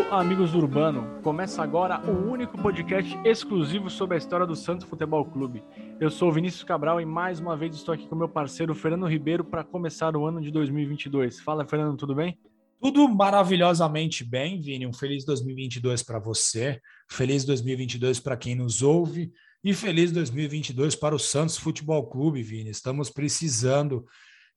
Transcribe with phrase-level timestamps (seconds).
[0.00, 1.20] Alô, amigos do Urbano!
[1.22, 5.62] Começa agora o único podcast exclusivo sobre a história do Santos Futebol Clube.
[6.00, 9.06] Eu sou o Vinícius Cabral e mais uma vez estou aqui com meu parceiro Fernando
[9.06, 11.40] Ribeiro para começar o ano de 2022.
[11.40, 12.38] Fala, Fernando, tudo bem?
[12.80, 14.86] Tudo maravilhosamente bem, Vini.
[14.86, 16.80] Um feliz 2022 para você,
[17.10, 19.30] feliz 2022 para quem nos ouve
[19.62, 22.70] e feliz 2022 para o Santos Futebol Clube, Vini.
[22.70, 24.06] Estamos precisando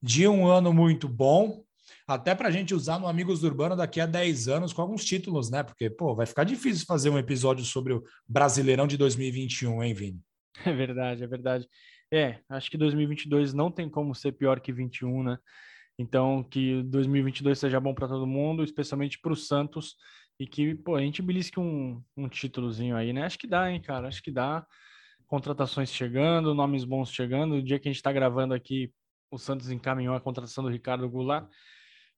[0.02, 1.62] de um ano muito bom,
[2.06, 5.04] até para a gente usar no Amigos do Urbano daqui a 10 anos com alguns
[5.04, 5.62] títulos, né?
[5.62, 10.20] Porque, pô, vai ficar difícil fazer um episódio sobre o Brasileirão de 2021, hein, Vini?
[10.64, 11.68] É verdade, é verdade.
[12.12, 15.38] É, acho que 2022 não tem como ser pior que 21, né?
[15.98, 19.96] Então, que 2022 seja bom para todo mundo, especialmente para o Santos,
[20.38, 23.24] e que, pô, a gente belisque um, um títulozinho aí, né?
[23.24, 24.08] Acho que dá, hein, cara?
[24.08, 24.66] Acho que dá.
[25.26, 27.56] Contratações chegando, nomes bons chegando.
[27.56, 28.92] O dia que a gente está gravando aqui,
[29.30, 31.48] o Santos encaminhou a contratação do Ricardo Goulart.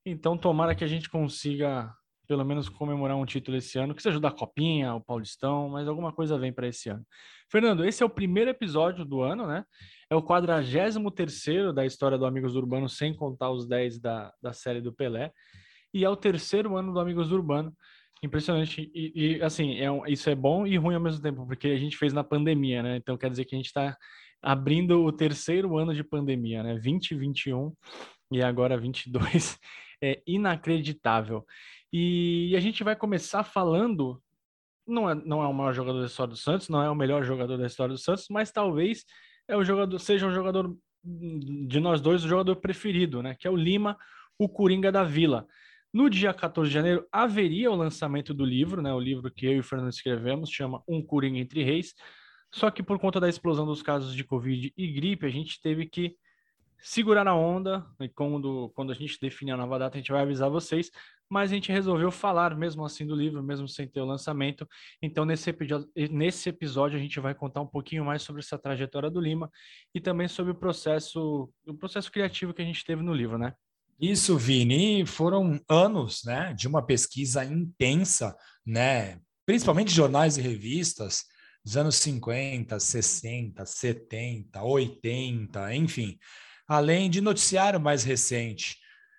[0.09, 1.93] Então, tomara que a gente consiga,
[2.29, 6.13] pelo menos, comemorar um título esse ano, que seja da Copinha, o Paulistão, mas alguma
[6.13, 7.05] coisa vem para esse ano.
[7.51, 9.65] Fernando, esse é o primeiro episódio do ano, né?
[10.09, 10.95] É o 43
[11.75, 15.33] da história do Amigos Urbano, sem contar os 10 da, da série do Pelé.
[15.93, 17.75] E é o terceiro ano do Amigos Urbano.
[18.23, 18.89] Impressionante.
[18.95, 21.79] E, e assim, é um, isso é bom e ruim ao mesmo tempo, porque a
[21.79, 22.97] gente fez na pandemia, né?
[22.97, 23.97] Então quer dizer que a gente está
[24.41, 26.75] abrindo o terceiro ano de pandemia, né?
[26.75, 27.73] 2021
[28.31, 29.59] e agora 22
[30.03, 31.45] é inacreditável.
[31.93, 34.23] E a gente vai começar falando.
[34.87, 37.25] Não é, não é o maior jogador da história do Santos, não é o melhor
[37.25, 39.05] jogador da história do Santos, mas talvez
[39.49, 43.35] é o jogador, seja o jogador de nós dois, o jogador preferido, né?
[43.39, 43.97] Que é o Lima,
[44.39, 45.47] o Coringa da Vila.
[45.93, 48.93] No dia 14 de janeiro haveria o lançamento do livro, né?
[48.93, 51.95] O livro que eu e o Fernando escrevemos, chama Um Coringa entre Reis.
[52.53, 55.87] Só que por conta da explosão dos casos de Covid e gripe, a gente teve
[55.87, 56.17] que
[56.83, 60.23] segurar a onda, e quando, quando a gente definir a nova data, a gente vai
[60.23, 60.91] avisar vocês,
[61.29, 64.69] mas a gente resolveu falar mesmo assim do livro, mesmo sem ter o lançamento.
[65.03, 69.11] Então, nesse episódio, nesse episódio, a gente vai contar um pouquinho mais sobre essa trajetória
[69.11, 69.51] do Lima
[69.95, 73.55] e também sobre o processo, o processo criativo que a gente teve no livro, né?
[73.99, 81.25] Isso, Vini, foram anos, né, de uma pesquisa intensa, né, principalmente jornais e revistas,
[81.65, 86.19] dos anos 50, 60, 70, 80, enfim,
[86.67, 88.77] além de noticiário mais recente.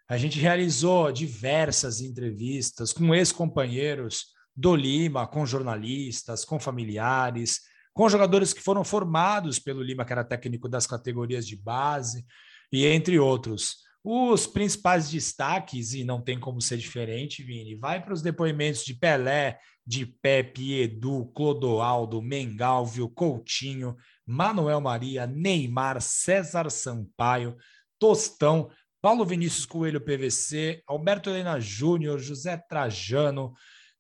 [0.09, 7.61] A gente realizou diversas entrevistas com ex-companheiros do Lima, com jornalistas, com familiares,
[7.93, 12.25] com jogadores que foram formados pelo Lima, que era técnico das categorias de base,
[12.71, 13.77] e entre outros.
[14.03, 18.93] Os principais destaques, e não tem como ser diferente, Vini, vai para os depoimentos de
[18.93, 27.55] Pelé, de Pepe, Edu, Clodoaldo, Mengalvio, Coutinho, Manuel Maria, Neymar, César Sampaio,
[27.97, 28.69] Tostão,
[29.01, 33.53] Paulo Vinícius Coelho PVC, Alberto Helena Júnior, José Trajano,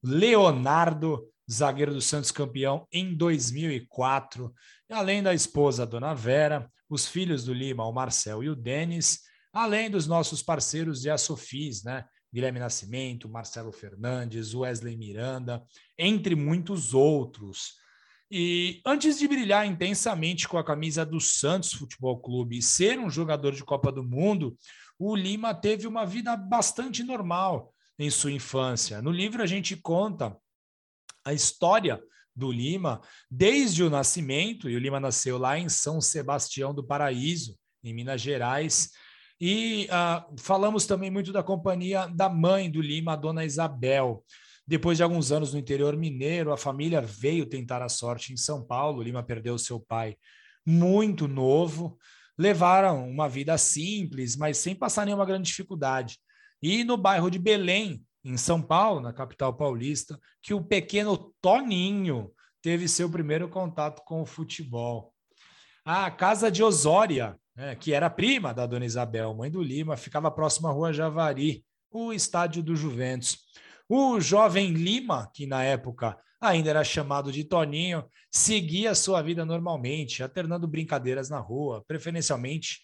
[0.03, 4.53] Leonardo, zagueiro do Santos campeão em 2004,
[4.91, 9.21] além da esposa Dona Vera, os filhos do Lima, o Marcel e o Denis,
[9.53, 12.03] além dos nossos parceiros de Assofis, né?
[12.37, 15.65] Guilherme Nascimento, Marcelo Fernandes, Wesley Miranda,
[15.97, 17.73] entre muitos outros.
[18.29, 23.09] E antes de brilhar intensamente com a camisa do Santos Futebol Clube e ser um
[23.09, 24.55] jogador de Copa do Mundo,
[24.99, 29.01] o Lima teve uma vida bastante normal em sua infância.
[29.01, 30.37] No livro a gente conta
[31.25, 31.99] a história
[32.35, 37.57] do Lima desde o nascimento, e o Lima nasceu lá em São Sebastião do Paraíso,
[37.83, 38.91] em Minas Gerais.
[39.39, 44.23] E uh, falamos também muito da companhia da mãe do Lima, a dona Isabel.
[44.65, 48.65] Depois de alguns anos no interior mineiro, a família veio tentar a sorte em São
[48.65, 49.01] Paulo.
[49.01, 50.17] Lima perdeu seu pai
[50.65, 51.97] muito novo.
[52.37, 56.19] Levaram uma vida simples, mas sem passar nenhuma grande dificuldade.
[56.61, 62.31] E no bairro de Belém, em São Paulo, na capital paulista, que o pequeno Toninho
[62.61, 65.13] teve seu primeiro contato com o futebol.
[65.85, 70.29] A casa de Osória, né, que era prima da dona Isabel, mãe do Lima, ficava
[70.29, 73.39] próxima à rua Javari, o estádio do Juventus.
[73.89, 80.21] O jovem Lima, que na época ainda era chamado de Toninho, seguia sua vida normalmente,
[80.21, 82.81] alternando brincadeiras na rua, preferencialmente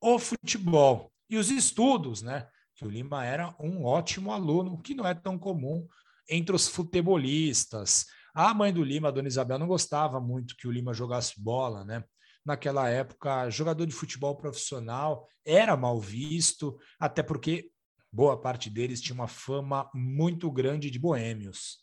[0.00, 2.46] o futebol e os estudos, né?
[2.74, 5.86] Que o Lima era um ótimo aluno, o que não é tão comum
[6.28, 8.06] entre os futebolistas.
[8.34, 11.84] A mãe do Lima, a dona Isabel, não gostava muito que o Lima jogasse bola,
[11.84, 12.02] né?
[12.44, 17.70] Naquela época, jogador de futebol profissional era mal visto, até porque
[18.12, 21.78] boa parte deles tinha uma fama muito grande de boêmios.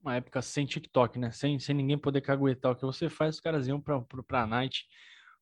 [0.00, 1.30] Uma época sem TikTok, né?
[1.30, 4.86] Sem, sem ninguém poder caguetar o que você faz, os caras iam para a night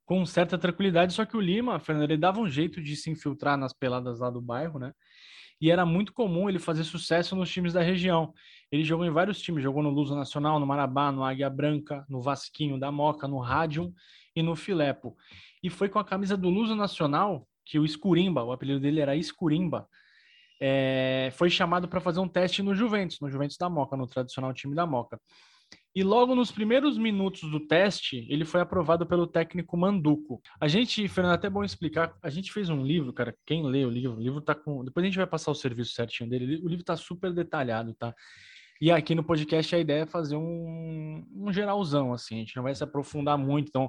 [0.05, 1.13] com certa tranquilidade.
[1.13, 4.31] Só que o Lima, Fernando, ele dava um jeito de se infiltrar nas peladas lá
[4.31, 4.93] do bairro, né?
[5.63, 8.35] e era muito comum ele fazer sucesso nos times da região.
[8.69, 12.21] Ele jogou em vários times, jogou no Luso Nacional, no Marabá, no Águia Branca, no
[12.21, 13.95] Vasquinho da Moca, no Rádio
[14.35, 15.17] e no Filepo.
[15.63, 19.17] E foi com a camisa do Luso Nacional que o Escurimba, o apelido dele era
[19.17, 19.89] Escurimba,
[20.61, 24.53] é, foi chamado para fazer um teste no Juventus, no Juventus da Moca, no tradicional
[24.55, 25.21] time da Moca.
[25.95, 30.41] E logo nos primeiros minutos do teste, ele foi aprovado pelo técnico Manduco.
[30.59, 33.85] A gente, Fernando, é até bom explicar, a gente fez um livro, cara, quem lê
[33.85, 36.63] o livro, o livro tá com, depois a gente vai passar o serviço certinho dele,
[36.65, 38.15] o livro tá super detalhado, tá?
[38.83, 42.65] E aqui no podcast a ideia é fazer um, um geralzão, assim, a gente não
[42.65, 43.89] vai se aprofundar muito, então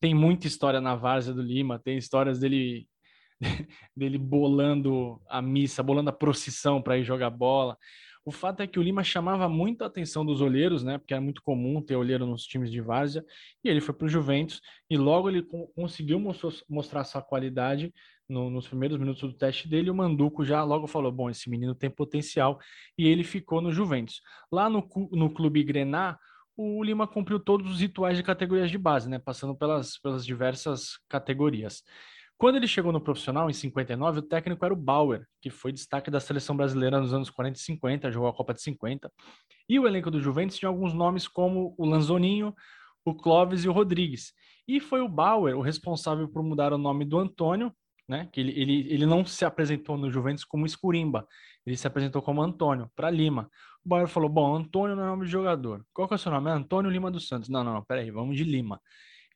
[0.00, 2.88] tem muita história na várzea do Lima, tem histórias dele
[3.94, 7.76] dele bolando a missa, bolando a procissão para ir jogar bola.
[8.24, 10.96] O fato é que o Lima chamava muito a atenção dos olheiros, né?
[10.96, 13.22] Porque era muito comum ter olheiro nos times de várzea.
[13.62, 16.18] E ele foi para o Juventus e logo ele conseguiu
[16.66, 17.92] mostrar sua qualidade
[18.30, 19.90] no, nos primeiros minutos do teste dele.
[19.90, 22.58] O Manduco já logo falou: bom, esse menino tem potencial
[22.96, 24.20] e ele ficou no Juventus.
[24.50, 26.18] Lá no, no clube Grená,
[26.56, 29.18] o Lima cumpriu todos os rituais de categorias de base, né?
[29.18, 31.82] Passando pelas, pelas diversas categorias.
[32.36, 36.10] Quando ele chegou no profissional, em 59, o técnico era o Bauer, que foi destaque
[36.10, 39.12] da seleção brasileira nos anos 40 e 50, jogou a Copa de 50.
[39.68, 42.54] E o elenco do Juventus tinha alguns nomes como o Lanzoninho,
[43.04, 44.32] o Clóvis e o Rodrigues.
[44.66, 47.74] E foi o Bauer o responsável por mudar o nome do Antônio,
[48.10, 48.28] né?
[48.32, 51.24] Que ele, ele, ele não se apresentou no Juventus como Escurimba,
[51.64, 53.48] ele se apresentou como Antônio, para Lima.
[53.84, 55.86] O Bauer falou: Bom, Antônio não é nome de jogador.
[55.94, 56.50] Qual que é o seu nome?
[56.50, 57.48] É Antônio Lima dos Santos.
[57.48, 58.80] Não, não, não, peraí, vamos de Lima.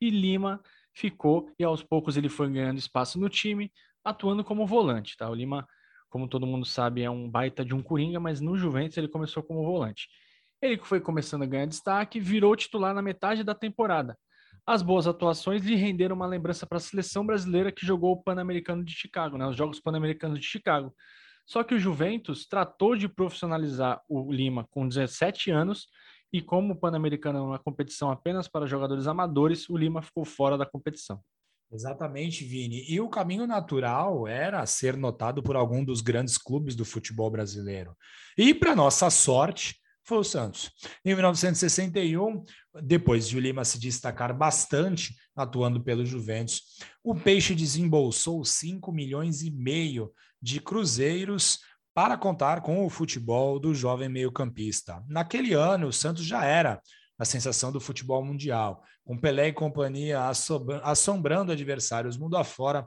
[0.01, 0.61] E Lima
[0.93, 3.71] ficou e aos poucos ele foi ganhando espaço no time,
[4.03, 5.29] atuando como volante, tá?
[5.29, 5.65] O Lima,
[6.09, 9.41] como todo mundo sabe, é um baita de um coringa, mas no Juventus ele começou
[9.41, 10.09] como volante.
[10.61, 14.17] Ele foi começando a ganhar destaque, virou titular na metade da temporada.
[14.67, 18.83] As boas atuações lhe renderam uma lembrança para a seleção brasileira que jogou o Pan-Americano
[18.83, 19.45] de Chicago, né?
[19.45, 20.93] Os Jogos Pan-Americanos de Chicago.
[21.45, 25.87] Só que o Juventus tratou de profissionalizar o Lima com 17 anos
[26.33, 30.57] e como o Pan-Americano é uma competição apenas para jogadores amadores, o Lima ficou fora
[30.57, 31.21] da competição.
[31.71, 32.85] Exatamente, Vini.
[32.89, 37.95] E o caminho natural era ser notado por algum dos grandes clubes do futebol brasileiro.
[38.37, 40.71] E, para nossa sorte, foi o Santos.
[41.03, 42.43] Em 1961,
[42.83, 46.61] depois de o Lima se destacar bastante atuando pelo Juventus,
[47.03, 51.59] o Peixe desembolsou 5 milhões e meio de cruzeiros
[51.93, 55.03] para contar com o futebol do jovem meio-campista.
[55.07, 56.79] Naquele ano, o Santos já era
[57.17, 60.21] a sensação do futebol mundial, com Pelé e companhia
[60.83, 62.85] assombrando adversários mundo afora.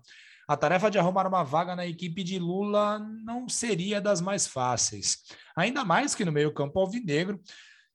[0.48, 5.18] A tarefa de arrumar uma vaga na equipe de Lula não seria das mais fáceis.
[5.54, 7.40] Ainda mais que no meio-campo alvinegro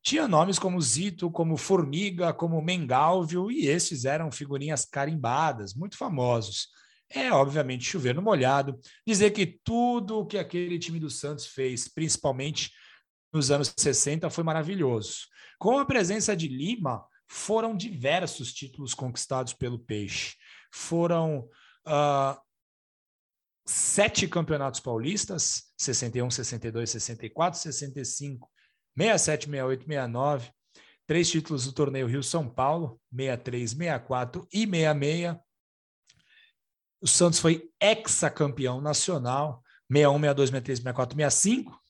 [0.01, 6.67] tinha nomes como Zito, como Formiga, como Mengalvio, e esses eram figurinhas carimbadas, muito famosos
[7.13, 11.87] é, obviamente, chover no molhado, dizer que tudo o que aquele time do Santos fez,
[11.87, 12.71] principalmente
[13.31, 15.27] nos anos 60, foi maravilhoso.
[15.59, 20.35] Com a presença de Lima, foram diversos títulos conquistados pelo Peixe.
[20.71, 21.47] Foram
[21.87, 22.41] uh,
[23.65, 28.49] sete campeonatos paulistas: 61, 62, 64, 65,
[28.97, 30.51] 67, 68, 69.
[31.05, 35.37] Três títulos do torneio Rio-São Paulo: 63, 64 e 66
[37.03, 41.81] o Santos foi ex-campeão nacional, 61, 62, 63, 64, 65,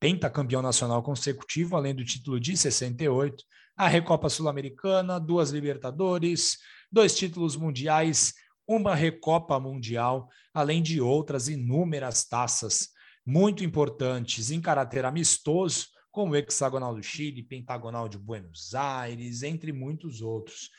[0.00, 3.44] pentacampeão nacional consecutivo, além do título de 68,
[3.76, 6.56] a Recopa Sul-Americana, duas Libertadores,
[6.90, 8.32] dois títulos mundiais,
[8.66, 12.88] uma Recopa Mundial, além de outras inúmeras taças
[13.24, 19.72] muito importantes em caráter amistoso, como o Hexagonal do Chile, Pentagonal de Buenos Aires, entre
[19.72, 20.70] muitos outros.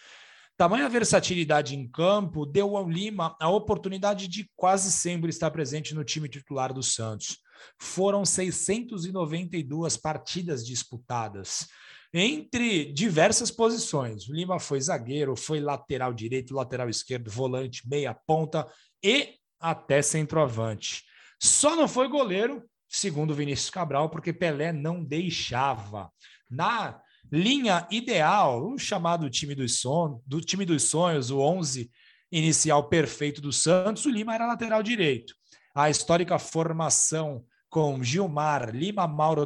[0.57, 6.03] Tamanha versatilidade em campo deu ao Lima a oportunidade de quase sempre estar presente no
[6.03, 7.37] time titular do Santos.
[7.79, 11.67] Foram 692 partidas disputadas
[12.13, 14.27] entre diversas posições.
[14.27, 18.67] O Lima foi zagueiro, foi lateral direito, lateral esquerdo, volante, meia ponta
[19.03, 21.03] e até centroavante.
[21.39, 26.11] Só não foi goleiro, segundo Vinícius Cabral, porque Pelé não deixava.
[26.49, 26.99] Na
[27.31, 31.91] linha ideal, o chamado time dos sonhos, do time dos sonhos, o 11
[32.31, 35.33] inicial perfeito do Santos, o Lima era lateral direito.
[35.75, 39.45] A histórica formação com Gilmar, Lima, Mauro,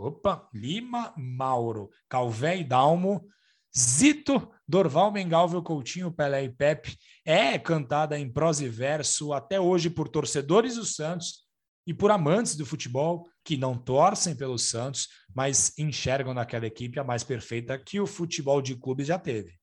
[0.00, 3.26] opa, Lima, Mauro, Calvé e Dalmo,
[3.76, 9.88] Zito, Dorval, Mengalvio, Coutinho, Pelé e Pepe é cantada em prosa e verso até hoje
[9.88, 11.44] por torcedores do Santos
[11.86, 17.04] e por amantes do futebol que não torcem pelo Santos, mas enxergam naquela equipe a
[17.04, 19.59] mais perfeita que o futebol de clubes já teve.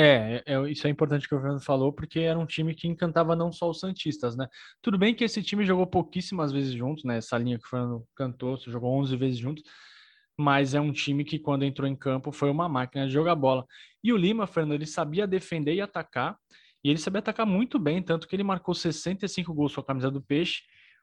[0.00, 2.86] É, é, é, isso é importante que o Fernando falou, porque era um time que
[2.86, 4.46] encantava não só os Santistas, né?
[4.80, 7.16] Tudo bem que esse time jogou pouquíssimas vezes juntos, né?
[7.16, 9.64] Essa linha que o Fernando cantou, jogou 11 vezes juntos,
[10.38, 13.66] mas é um time que quando entrou em campo foi uma máquina de jogar bola.
[14.02, 16.36] E o Lima, Fernando, ele sabia defender e atacar,
[16.84, 20.12] e ele sabia atacar muito bem, tanto que ele marcou 65 gols com a camisa
[20.12, 20.62] do Peixe,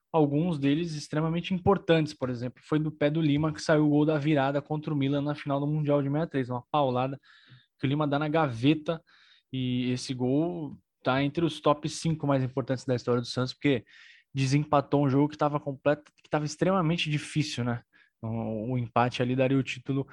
[0.09, 4.05] alguns deles extremamente importantes, por exemplo, foi do pé do Lima que saiu o gol
[4.05, 7.19] da virada contra o Milan na final do Mundial de 63, uma paulada
[7.85, 9.01] o Lima dá na gaveta
[9.51, 13.85] e esse gol tá entre os top 5 mais importantes da história do Santos, porque
[14.33, 17.81] desempatou um jogo que estava completo, que estava extremamente difícil, né?
[18.21, 20.07] O, o empate ali daria o título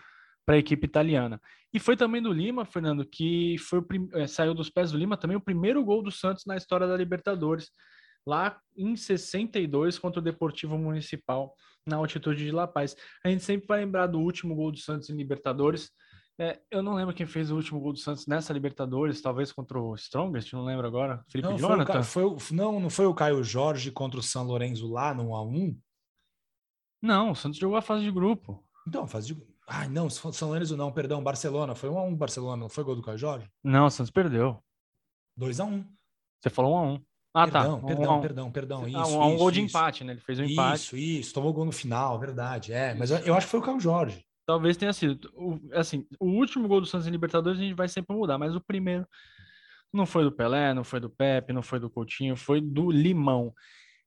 [0.44, 1.40] para a equipe italiana.
[1.72, 3.82] E foi também do Lima, Fernando, que foi
[4.14, 6.96] é, saiu dos pés do Lima também o primeiro gol do Santos na história da
[6.96, 7.70] Libertadores,
[8.26, 11.54] lá em 62 contra o Deportivo Municipal
[11.86, 12.94] na altitude de La Paz.
[13.24, 15.90] A gente sempre vai lembrar do último gol do Santos em Libertadores,
[16.42, 19.80] é, eu não lembro quem fez o último gol do Santos nessa Libertadores, talvez contra
[19.80, 21.24] o Strongest, não lembro agora.
[21.28, 22.02] Felipe não, Jonathan?
[22.02, 25.28] Foi o, foi, não, não foi o Caio Jorge contra o São Lourenço lá no
[25.28, 25.78] 1x1?
[27.00, 28.64] Não, o Santos jogou a fase de grupo.
[28.88, 29.46] Então, fase de.
[29.68, 31.76] Ai, não, São Lourenço não, perdão, Barcelona.
[31.76, 33.48] Foi 1x1 Barcelona, não foi gol do Caio Jorge?
[33.62, 34.60] Não, o Santos perdeu.
[35.38, 35.86] 2x1.
[36.40, 37.04] Você falou 1x1.
[37.34, 37.86] Ah, perdão, tá.
[37.86, 38.88] Perdão, um, perdão, perdão.
[38.88, 39.68] Isso, ah, um, um isso, gol de isso.
[39.68, 40.12] empate, né?
[40.12, 40.82] Ele fez um empate.
[40.82, 41.32] Isso, isso.
[41.32, 42.72] Tomou gol no final, verdade.
[42.72, 44.26] É, mas eu, eu acho que foi o Caio Jorge.
[44.52, 45.32] Talvez tenha sido.
[45.34, 48.54] O, assim, o último gol do Santos em Libertadores a gente vai sempre mudar, mas
[48.54, 49.08] o primeiro
[49.90, 53.54] não foi do Pelé, não foi do Pepe, não foi do Coutinho, foi do Limão.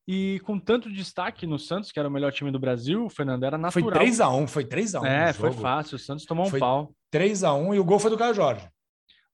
[0.07, 3.43] E com tanto destaque no Santos, que era o melhor time do Brasil, o Fernando
[3.43, 3.91] era natural.
[3.91, 5.03] Foi 3x1, foi 3x1.
[5.03, 5.95] É, foi fácil.
[5.95, 6.95] O Santos tomou um foi pau.
[7.11, 8.69] 3x1 e o gol foi do Caio Jorge.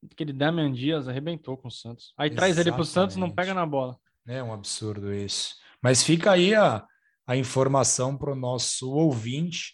[0.09, 2.13] Aquele Damian Dias arrebentou com o Santos.
[2.17, 2.53] Aí Exatamente.
[2.55, 3.97] traz ele pro Santos não pega na bola.
[4.25, 5.55] É um absurdo isso.
[5.83, 6.85] Mas fica aí a,
[7.27, 9.73] a informação para o nosso ouvinte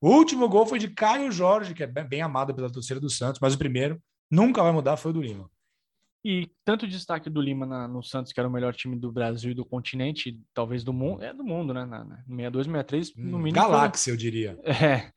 [0.00, 3.40] o último gol foi de Caio Jorge, que é bem amado pela torcida do Santos,
[3.40, 4.00] mas o primeiro
[4.30, 5.50] nunca vai mudar foi o do Lima.
[6.24, 9.52] E tanto destaque do Lima na, no Santos, que era o melhor time do Brasil
[9.52, 11.84] e do continente, talvez do mundo, é do mundo, né?
[11.84, 13.54] Na, na 62, 63, no hum, mínimo.
[13.54, 14.12] Galáxia, foi...
[14.12, 14.58] eu diria.
[14.64, 15.10] É.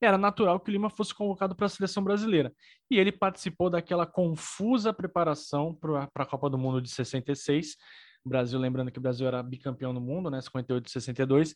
[0.00, 2.52] Era natural que o Lima fosse convocado para a seleção brasileira.
[2.90, 7.76] E ele participou daquela confusa preparação para a Copa do Mundo de 66.
[8.24, 10.40] O Brasil, lembrando que o Brasil era bicampeão do mundo, né?
[10.40, 11.54] 58 e 62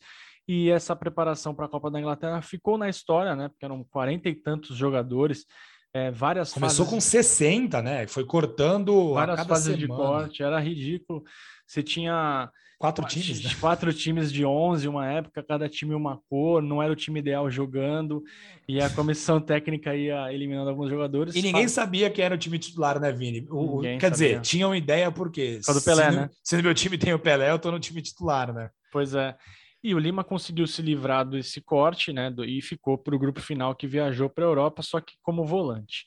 [0.49, 3.49] e essa preparação para a Copa da Inglaterra ficou na história, né?
[3.49, 5.45] Porque eram quarenta e tantos jogadores,
[5.93, 6.95] é, várias Começou fases...
[6.95, 8.07] com 60, né?
[8.07, 9.81] Foi cortando várias fases semana.
[9.81, 11.25] de corte, era ridículo.
[11.67, 13.51] Você tinha quatro times, né?
[13.61, 17.51] quatro times de 11, uma época, cada time uma cor, não era o time ideal
[17.51, 18.23] jogando,
[18.69, 21.35] e a comissão técnica ia eliminando alguns jogadores.
[21.35, 23.47] E ninguém sabia quem era o time titular, né, Vini?
[23.51, 24.11] O, quer sabia.
[24.11, 26.31] dizer, tinham ideia porque do Pelé, se, né?
[26.43, 28.71] se no meu time tem o Pelé, eu tô no time titular, né?
[28.93, 29.35] Pois é.
[29.83, 32.31] E o Lima conseguiu se livrar desse corte, né?
[32.31, 35.45] Do, e ficou para o grupo final que viajou para a Europa, só que como
[35.45, 36.07] volante.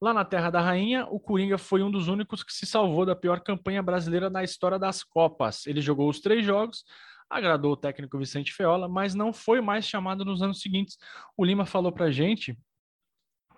[0.00, 3.14] Lá na Terra da Rainha, o Coringa foi um dos únicos que se salvou da
[3.14, 5.66] pior campanha brasileira na história das Copas.
[5.66, 6.84] Ele jogou os três jogos,
[7.28, 10.96] agradou o técnico Vicente Feola, mas não foi mais chamado nos anos seguintes.
[11.36, 12.58] O Lima falou para gente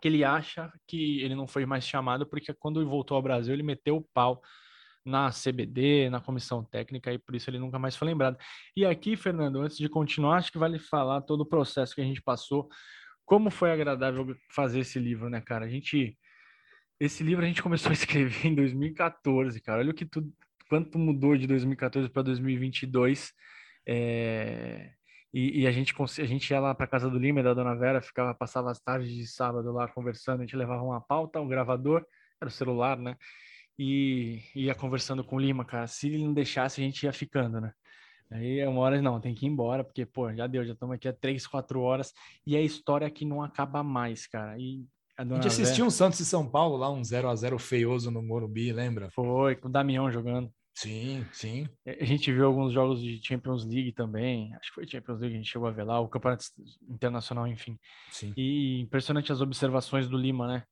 [0.00, 3.54] que ele acha que ele não foi mais chamado porque quando ele voltou ao Brasil
[3.54, 4.42] ele meteu o pau
[5.04, 8.36] na CBD, na comissão técnica, e por isso ele nunca mais foi lembrado.
[8.76, 12.04] E aqui, Fernando, antes de continuar, acho que vale falar todo o processo que a
[12.04, 12.68] gente passou,
[13.24, 15.64] como foi agradável fazer esse livro, né, cara?
[15.64, 16.16] A gente.
[17.02, 19.80] Esse livro a gente começou a escrever em 2014, cara.
[19.80, 20.32] Olha o que tudo.
[20.68, 23.32] Quanto mudou de 2014 para 2022.
[23.84, 24.92] É...
[25.34, 28.00] E, e, a gente a gente ia lá para casa do Lima da Dona Vera,
[28.00, 32.04] ficava passava as tardes de sábado lá conversando, a gente levava uma pauta, um gravador,
[32.40, 33.16] era o celular, né?
[33.78, 35.86] e ia conversando com o Lima, cara.
[35.88, 37.72] Se ele não deixasse, a gente ia ficando, né?
[38.30, 41.08] Aí uma hora, não, tem que ir embora, porque, pô, já deu, já estamos aqui
[41.08, 42.12] há três, quatro horas,
[42.46, 44.56] e a história que não acaba mais, cara.
[44.58, 47.58] E a, a gente assistiu um Santos e São Paulo lá, um 0 a 0
[47.58, 49.10] feioso no Morumbi, lembra?
[49.10, 50.52] Foi, com o Damião jogando.
[50.74, 51.68] Sim, sim.
[51.86, 54.54] A gente viu alguns jogos de Champions League também.
[54.54, 56.44] Acho que foi Champions League, a gente chegou a ver lá, o Campeonato
[56.88, 57.78] Internacional, enfim.
[58.10, 58.32] Sim.
[58.36, 60.64] E impressionante as observações do Lima, né?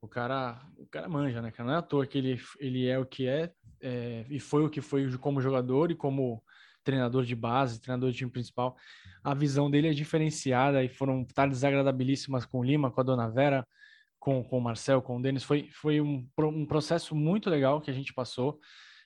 [0.00, 1.52] O cara, o cara manja, né?
[1.58, 4.70] Não é à toa que ele, ele é o que é, é, e foi o
[4.70, 6.42] que foi como jogador e como
[6.82, 8.76] treinador de base, treinador de time principal.
[9.22, 13.28] A visão dele é diferenciada e foram tardes agradabilíssimas com o Lima, com a Dona
[13.28, 13.66] Vera,
[14.20, 15.42] com, com o Marcel, com o Denis.
[15.42, 18.60] Foi, foi um, um processo muito legal que a gente passou.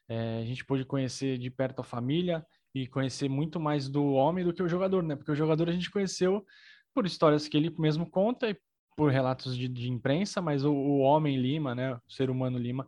[0.08, 2.44] É, a gente pôde conhecer de perto a família
[2.74, 5.14] e conhecer muito mais do homem do que o jogador, né?
[5.14, 6.44] Porque o jogador a gente conheceu
[6.92, 8.56] por histórias que ele mesmo conta e
[8.96, 12.86] por relatos de, de imprensa, mas o, o, homem Lima, né, o ser humano Lima,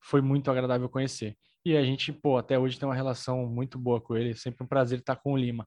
[0.00, 1.36] foi muito agradável conhecer.
[1.64, 4.66] E a gente, pô, até hoje tem uma relação muito boa com ele, sempre um
[4.66, 5.66] prazer estar com o Lima.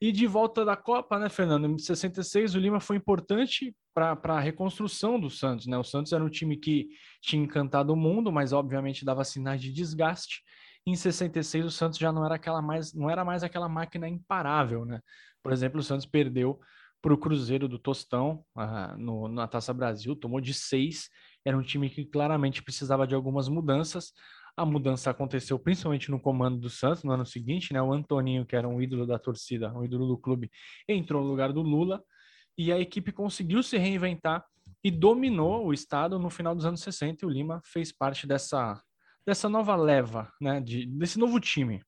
[0.00, 1.66] E de volta da Copa, né, Fernando?
[1.66, 3.74] Em 66, o Lima foi importante
[4.16, 5.66] para a reconstrução do Santos.
[5.66, 5.76] Né?
[5.78, 6.88] O Santos era um time que
[7.20, 10.42] tinha encantado o mundo, mas obviamente dava sinais de desgaste.
[10.86, 14.84] Em 66 o Santos já não era aquela mais, não era mais aquela máquina imparável,
[14.84, 15.00] né?
[15.42, 16.58] Por exemplo, o Santos perdeu
[17.02, 21.08] para o Cruzeiro do Tostão uh, no, na Taça Brasil, tomou de seis.
[21.44, 24.12] Era um time que claramente precisava de algumas mudanças.
[24.56, 27.80] A mudança aconteceu principalmente no comando do Santos no ano seguinte, né?
[27.80, 30.50] O Antoninho, que era um ídolo da torcida, um ídolo do clube,
[30.88, 32.02] entrou no lugar do Lula
[32.60, 34.44] e a equipe conseguiu se reinventar
[34.84, 38.78] e dominou o estado no final dos anos 60 e o Lima fez parte dessa,
[39.24, 40.60] dessa nova leva, né?
[40.60, 41.82] De, desse novo time.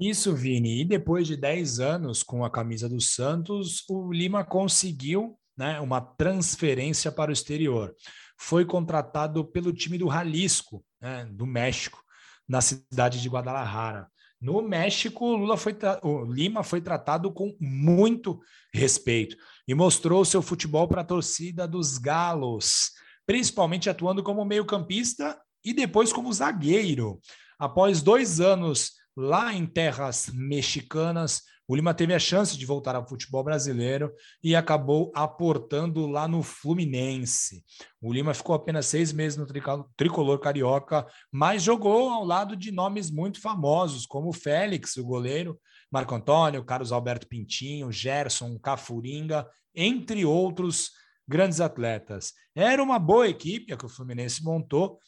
[0.00, 0.80] Isso, Vini.
[0.80, 6.00] E depois de 10 anos com a camisa do Santos, o Lima conseguiu né, uma
[6.00, 7.94] transferência para o exterior.
[8.38, 12.02] Foi contratado pelo time do Jalisco, né, do México,
[12.48, 14.10] na cidade de Guadalajara.
[14.42, 18.40] No México, Lula foi o Lima foi tratado com muito
[18.74, 19.36] respeito
[19.68, 22.90] e mostrou seu futebol para a torcida dos Galos,
[23.24, 27.20] principalmente atuando como meio-campista e depois como zagueiro.
[27.56, 31.42] Após dois anos lá em terras mexicanas.
[31.72, 34.12] O Lima teve a chance de voltar ao futebol brasileiro
[34.44, 37.64] e acabou aportando lá no Fluminense.
[37.98, 39.46] O Lima ficou apenas seis meses no
[39.96, 45.58] tricolor carioca, mas jogou ao lado de nomes muito famosos, como o Félix, o goleiro,
[45.90, 50.90] Marco Antônio, Carlos Alberto Pintinho, Gerson, Cafuringa, entre outros
[51.26, 52.34] grandes atletas.
[52.54, 54.98] Era uma boa equipe a que o Fluminense montou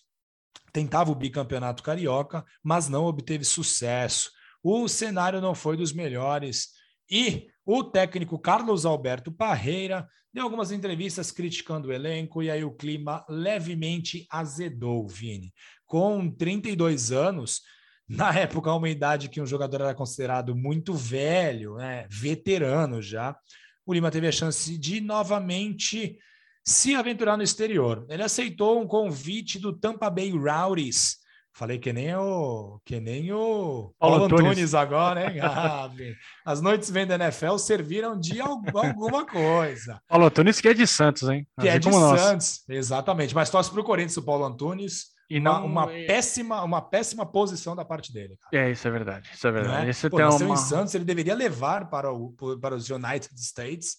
[0.72, 4.30] tentava o bicampeonato carioca, mas não obteve sucesso.
[4.64, 6.70] O cenário não foi dos melhores
[7.10, 12.72] e o técnico Carlos Alberto Parreira deu algumas entrevistas criticando o elenco e aí o
[12.72, 15.52] clima levemente azedou, Vini.
[15.84, 17.60] Com 32 anos,
[18.08, 23.36] na época uma idade que um jogador era considerado muito velho, né, veterano já,
[23.84, 26.18] o Lima teve a chance de novamente
[26.64, 28.06] se aventurar no exterior.
[28.08, 31.18] Ele aceitou um convite do Tampa Bay Rowdies.
[31.56, 34.74] Falei que nem o que nem o Paulo, Paulo Antunes.
[34.74, 35.38] Agora, hein?
[36.44, 40.02] As noites vendo NFL serviram de alguma coisa.
[40.08, 41.46] Paulo Antunes que é de Santos, hein?
[41.60, 43.36] Que é de Santos, exatamente.
[43.36, 45.14] Mas torce para o Corinthians, o Paulo Antunes.
[45.30, 48.36] E não uma, uma é péssima, uma péssima posição da parte dele.
[48.42, 48.66] Cara.
[48.66, 49.30] É, isso é verdade.
[49.32, 49.86] Isso é verdade.
[49.86, 50.10] Né?
[50.10, 50.54] Pô, tem uma...
[50.54, 53.96] em Santos, ele deveria levar para, o, para os United States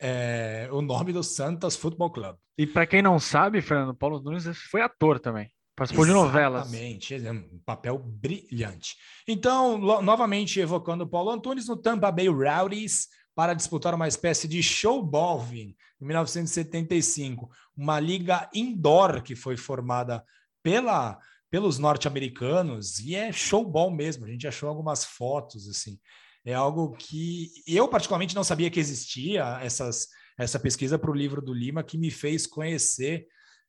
[0.00, 2.36] é, o nome do Santos Football Club.
[2.58, 5.50] E para quem não sabe, Fernando Paulo Nunes foi ator também.
[5.76, 6.62] Participou de novelas.
[6.62, 8.96] Exatamente, é um papel brilhante.
[9.28, 14.62] Então, novamente evocando o Paulo Antunes no Tampa Bay Rowdies para disputar uma espécie de
[14.62, 20.24] showball em 1975, uma liga indoor que foi formada
[20.62, 21.18] pela
[21.50, 24.24] pelos norte-americanos e é showball mesmo.
[24.24, 25.98] A gente achou algumas fotos assim.
[26.44, 30.08] É algo que eu, particularmente, não sabia que existia essas,
[30.38, 33.26] essa pesquisa para o livro do Lima, que me fez conhecer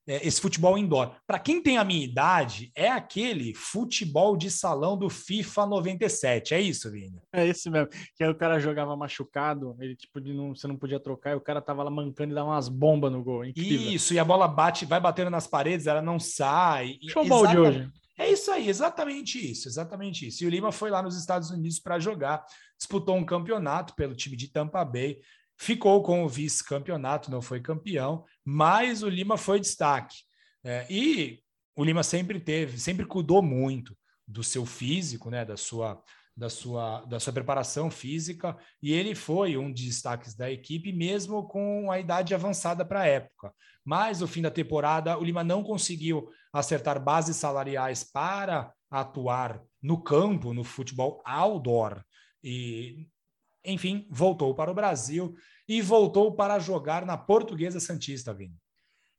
[0.08, 1.16] é, esse futebol indoor.
[1.28, 6.54] Para quem tem a minha idade, é aquele futebol de salão do FIFA 97.
[6.54, 7.20] É isso, Vini?
[7.34, 7.90] É esse mesmo.
[8.16, 11.36] Que aí o cara jogava machucado, ele tipo de não, você não podia trocar, e
[11.36, 13.44] o cara tava lá mancando e dava umas bombas no gol.
[13.44, 13.92] Incrível.
[13.92, 16.98] Isso, e a bola bate, vai batendo nas paredes, ela não sai.
[17.10, 17.92] Showball de hoje.
[18.18, 20.44] É isso aí, exatamente isso, exatamente isso.
[20.44, 22.44] E o Lima foi lá nos Estados Unidos para jogar,
[22.76, 25.20] disputou um campeonato pelo time de Tampa Bay,
[25.58, 30.18] ficou com o vice-campeonato, não foi campeão, mas o Lima foi destaque.
[30.64, 31.40] É, e
[31.76, 36.02] o Lima sempre teve, sempre cuidou muito do seu físico, né, da sua
[36.38, 41.48] da sua, da sua preparação física, e ele foi um dos destaques da equipe, mesmo
[41.48, 43.52] com a idade avançada para a época.
[43.84, 50.00] Mas no fim da temporada, o Lima não conseguiu acertar bases salariais para atuar no
[50.00, 52.04] campo, no futebol outdoor.
[52.44, 53.08] E,
[53.64, 55.36] enfim, voltou para o Brasil
[55.68, 58.56] e voltou para jogar na Portuguesa Santista, Vini.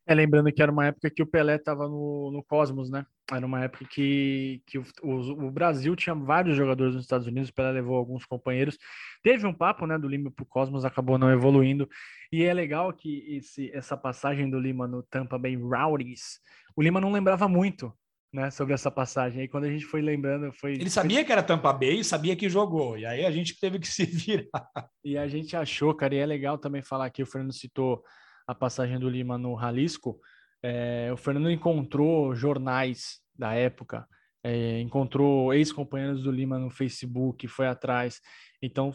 [0.09, 3.05] É, lembrando que era uma época que o Pelé estava no, no Cosmos, né?
[3.31, 7.51] Era uma época que, que o, o, o, Brasil tinha vários jogadores nos Estados Unidos,
[7.51, 8.79] o Pelé levou alguns companheiros.
[9.22, 11.87] Teve um papo, né, do Lima para o Cosmos, acabou não evoluindo.
[12.33, 16.40] E é legal que esse, essa passagem do Lima no Tampa Bay Rowdies,
[16.74, 17.92] o Lima não lembrava muito,
[18.33, 19.43] né, sobre essa passagem.
[19.43, 20.73] Aí quando a gente foi lembrando, foi.
[20.73, 22.99] Ele sabia que era Tampa Bay, sabia que jogou.
[22.99, 24.69] E aí a gente teve que se virar.
[25.05, 28.03] E a gente achou, cara, e é legal também falar que o Fernando citou
[28.47, 30.19] a passagem do Lima no Jalisco,
[30.62, 34.07] é, o Fernando encontrou jornais da época,
[34.43, 38.21] é, encontrou ex-companheiros do Lima no Facebook, foi atrás.
[38.62, 38.93] Então,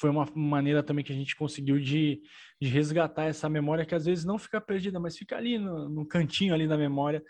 [0.00, 2.20] foi uma maneira também que a gente conseguiu de,
[2.60, 6.06] de resgatar essa memória que às vezes não fica perdida, mas fica ali no, no
[6.06, 7.22] cantinho ali da memória.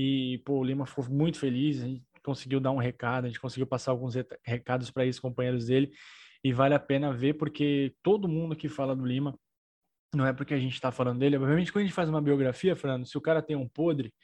[0.00, 3.40] E pô, o Lima ficou muito feliz, a gente conseguiu dar um recado, a gente
[3.40, 5.92] conseguiu passar alguns recados para ex-companheiros dele.
[6.44, 9.36] E vale a pena ver porque todo mundo que fala do Lima
[10.14, 11.36] não é porque a gente está falando dele.
[11.36, 14.14] Obviamente, quando a gente faz uma biografia, Fernando, se o cara tem um podre,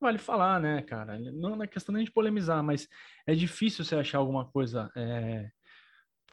[0.00, 1.18] vale falar, né, cara?
[1.18, 2.86] Não é questão nem de polemizar, mas
[3.26, 5.50] é difícil você achar alguma coisa é,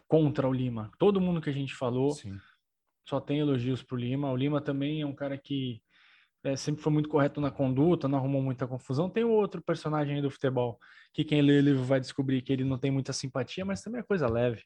[0.07, 0.91] contra o Lima.
[0.99, 2.37] Todo mundo que a gente falou Sim.
[3.03, 4.31] só tem elogios pro Lima.
[4.31, 5.81] O Lima também é um cara que
[6.45, 9.09] é, sempre foi muito correto na conduta, não arrumou muita confusão.
[9.09, 10.79] Tem outro personagem aí do futebol
[11.11, 13.99] que quem lê o livro vai descobrir que ele não tem muita simpatia, mas também
[13.99, 14.61] é coisa leve.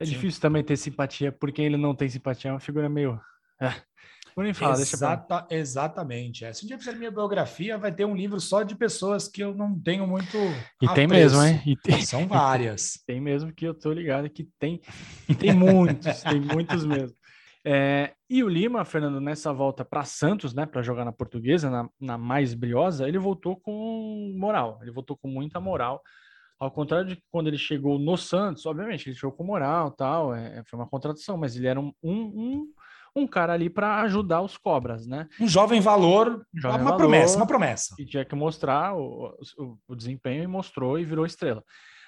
[0.00, 0.12] É Sim.
[0.12, 3.20] difícil também ter simpatia por quem ele não tem simpatia, é uma figura meio.
[3.60, 3.74] É.
[4.36, 5.46] Vou nem falar, Exata, pra...
[5.50, 6.44] Exatamente.
[6.44, 6.52] É.
[6.52, 9.52] Se um dia fizer minha biografia, vai ter um livro só de pessoas que eu
[9.52, 10.36] não tenho muito.
[10.80, 10.94] E apreço.
[10.94, 11.60] tem mesmo, hein?
[11.66, 12.00] E tem...
[12.02, 12.92] São várias.
[13.04, 14.80] tem mesmo que eu tô ligado que tem.
[15.28, 17.17] E tem muitos, tem muitos mesmo.
[17.70, 21.86] É, e o Lima, Fernando, nessa volta para Santos, né, para jogar na portuguesa, na,
[22.00, 26.00] na mais briosa, ele voltou com moral, ele voltou com muita moral.
[26.58, 30.62] Ao contrário de quando ele chegou no Santos, obviamente, ele chegou com moral tal, é,
[30.66, 32.72] foi uma contradição, mas ele era um, um,
[33.14, 35.28] um cara ali para ajudar os cobras, né?
[35.38, 37.94] Um jovem valor, jovem uma valor, promessa, uma promessa.
[37.98, 41.62] E tinha que mostrar o, o, o, desempenho e mostrou e virou estrela.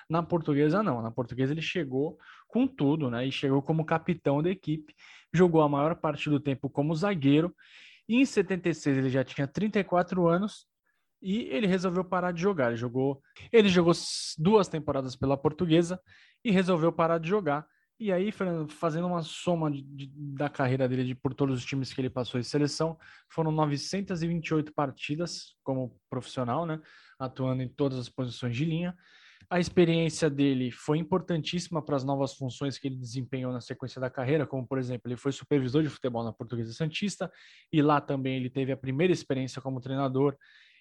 [0.08, 1.02] Na portuguesa, não.
[1.02, 2.16] Na portuguesa, ele chegou
[2.48, 3.26] com tudo, né?
[3.26, 4.94] E chegou como capitão da equipe,
[5.32, 7.54] jogou a maior parte do tempo como zagueiro.
[8.08, 10.66] E em 76 ele já tinha 34 anos
[11.22, 12.68] e ele resolveu parar de jogar.
[12.68, 13.92] Ele jogou, ele jogou
[14.38, 16.00] duas temporadas pela portuguesa
[16.44, 17.66] e resolveu parar de jogar
[18.00, 18.32] e aí,
[18.70, 22.40] fazendo uma soma de, da carreira dele de, por todos os times que ele passou
[22.40, 26.80] em seleção, foram 928 partidas como profissional, né?
[27.18, 28.96] Atuando em todas as posições de linha.
[29.48, 34.10] A experiência dele foi importantíssima para as novas funções que ele desempenhou na sequência da
[34.10, 37.30] carreira, como, por exemplo, ele foi supervisor de futebol na Portuguesa Santista
[37.72, 40.36] e lá também ele teve a primeira experiência como treinador.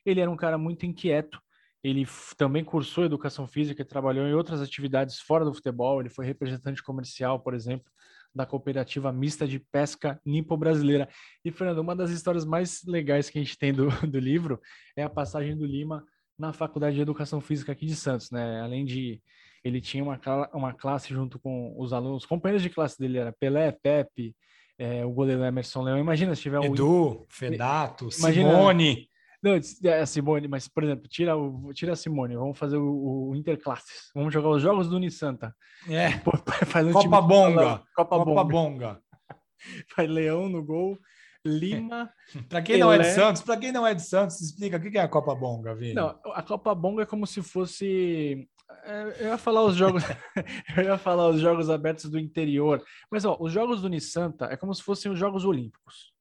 [0.06, 1.42] Ele era um cara muito inquieto,
[1.84, 2.06] ele
[2.38, 6.02] também cursou educação física e trabalhou em outras atividades fora do futebol.
[6.02, 7.90] Ele foi representante comercial, por exemplo,
[8.36, 11.08] da cooperativa mista de pesca nipo-brasileira.
[11.44, 14.60] E, Fernando, uma das histórias mais legais que a gente tem do, do livro
[14.96, 16.04] é a passagem do Lima
[16.40, 18.62] na Faculdade de Educação Física aqui de Santos, né?
[18.62, 19.22] Além de
[19.64, 20.20] ele tinha uma,
[20.54, 24.34] uma classe junto com os alunos, os companheiros de classe dele era Pelé, Pepe,
[24.78, 26.00] é, o goleiro Emerson Leão.
[26.00, 29.10] Imagina se tiver o Edu, Fedato, Imagina, Simone.
[29.44, 29.52] Não,
[29.86, 33.36] é a Simone, mas, por exemplo, tira, o, tira a Simone, vamos fazer o, o
[33.36, 34.10] Interclasses.
[34.16, 35.54] Vamos jogar os jogos do Unisanta.
[35.90, 36.18] É.
[36.20, 36.32] Pô,
[36.66, 37.84] faz um Copa Bonga.
[37.96, 38.46] Copa, Copa Bonga.
[38.46, 39.02] Bonga.
[39.94, 40.98] Faz Leão no gol.
[41.50, 42.12] Lima.
[42.50, 42.80] para quem Pelé.
[42.80, 45.08] não é de Santos, para quem não é de Santos, explica o que é a
[45.08, 45.94] Copa Bonga, Vini.
[45.94, 48.48] Não, a Copa Bonga é como se fosse.
[48.84, 50.04] É, eu ia falar os jogos.
[50.78, 52.84] eu ia falar os jogos abertos do interior.
[53.12, 56.14] Mas ó, os jogos do Unisanta é como se fossem os Jogos Olímpicos.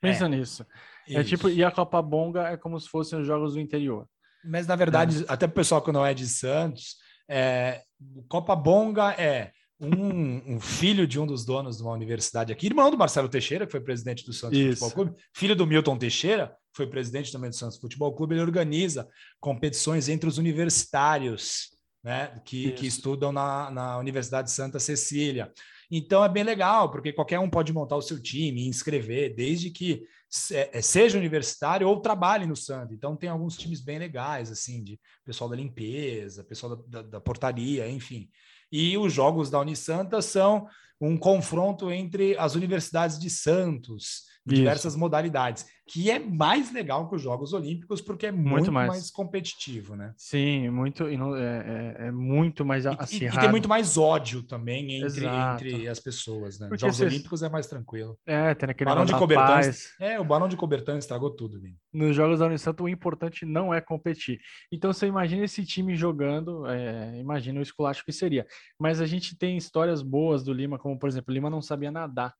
[0.00, 0.28] Pensa é.
[0.28, 0.66] nisso.
[1.06, 1.18] Isso.
[1.18, 4.08] É tipo, e a Copa Bonga é como se fossem os jogos do interior.
[4.44, 5.26] Mas, na verdade, é.
[5.28, 6.96] até o pessoal que não é de Santos,
[7.28, 7.82] é,
[8.28, 12.90] Copa Bonga é um, um, filho de um dos donos de uma universidade aqui, irmão
[12.90, 14.78] do Marcelo Teixeira, que foi presidente do Santos Isso.
[14.78, 18.42] Futebol Clube, filho do Milton Teixeira, que foi presidente também do Santos Futebol Clube, ele
[18.42, 19.08] organiza
[19.40, 25.52] competições entre os universitários né, que, que estudam na, na Universidade Santa Cecília.
[25.90, 30.04] Então é bem legal, porque qualquer um pode montar o seu time, inscrever, desde que
[30.52, 32.92] é, seja universitário ou trabalhe no Santa.
[32.92, 37.20] Então tem alguns times bem legais, assim, de pessoal da limpeza, pessoal da, da, da
[37.20, 38.28] portaria, enfim.
[38.70, 40.68] E os jogos da Unisanta são
[41.00, 47.22] um confronto entre as universidades de Santos, diversas modalidades, que é mais legal que os
[47.22, 48.88] Jogos Olímpicos, porque é muito, muito mais.
[48.88, 49.10] mais.
[49.10, 50.12] competitivo, né?
[50.16, 53.36] Sim, muito, e não, é, é, é, muito mais acirrado.
[53.36, 56.68] E, e, tem muito mais ódio também entre, entre as pessoas, né?
[56.72, 58.18] Os Jogos Olímpicos é mais tranquilo.
[58.26, 59.60] É, tem aquele Barão de Cobertão.
[60.00, 61.72] É, o Barão de Cobertão estragou tudo, né?
[61.92, 64.40] Nos Jogos da Unisanto, o importante não é competir.
[64.70, 68.46] Então, você imagina esse time jogando, é, imagina o esculacho que seria.
[68.78, 71.90] Mas a gente tem histórias boas do Lima, como, por exemplo, o Lima não sabia
[71.90, 72.34] nadar.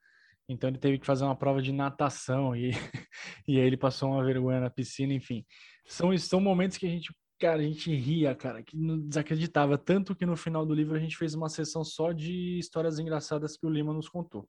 [0.49, 2.71] Então ele teve que fazer uma prova de natação e,
[3.49, 5.45] e aí ele passou uma vergonha na piscina, enfim.
[5.87, 9.77] São, são momentos que a gente, cara, a gente ria, cara, que não desacreditava.
[9.77, 13.57] Tanto que no final do livro a gente fez uma sessão só de histórias engraçadas
[13.57, 14.49] que o Lima nos contou.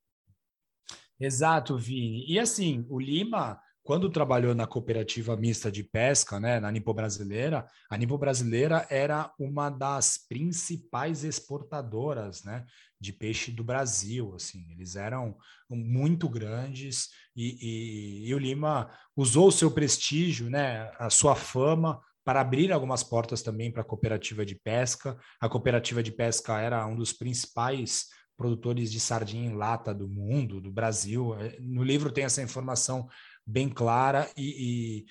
[1.19, 2.25] Exato, Vini.
[2.27, 7.65] E assim, o Lima, quando trabalhou na cooperativa mista de pesca, né, na Nipo Brasileira,
[7.89, 12.65] a Nipo Brasileira era uma das principais exportadoras, né,
[12.99, 15.37] de peixe do Brasil, assim, eles eram
[15.69, 22.01] muito grandes e, e, e o Lima usou o seu prestígio, né, a sua fama
[22.25, 25.17] para abrir algumas portas também para a cooperativa de pesca.
[25.39, 30.59] A cooperativa de pesca era um dos principais produtores de sardinha em lata do mundo,
[30.59, 31.35] do Brasil.
[31.61, 33.07] No livro tem essa informação
[33.47, 35.05] bem clara e,